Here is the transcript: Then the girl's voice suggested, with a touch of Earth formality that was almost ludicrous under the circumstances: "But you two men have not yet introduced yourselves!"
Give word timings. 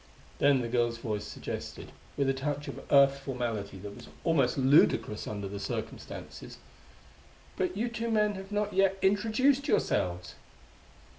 Then 0.39 0.61
the 0.61 0.67
girl's 0.67 0.97
voice 0.97 1.25
suggested, 1.25 1.91
with 2.17 2.27
a 2.27 2.33
touch 2.33 2.67
of 2.67 2.81
Earth 2.91 3.19
formality 3.19 3.77
that 3.77 3.95
was 3.95 4.07
almost 4.23 4.57
ludicrous 4.57 5.27
under 5.27 5.47
the 5.47 5.59
circumstances: 5.59 6.57
"But 7.55 7.77
you 7.77 7.87
two 7.87 8.09
men 8.09 8.33
have 8.33 8.51
not 8.51 8.73
yet 8.73 8.97
introduced 9.03 9.67
yourselves!" 9.67 10.33